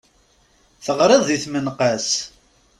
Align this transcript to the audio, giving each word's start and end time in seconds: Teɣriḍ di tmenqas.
Teɣriḍ 0.83 1.21
di 1.27 1.37
tmenqas. 1.43 2.09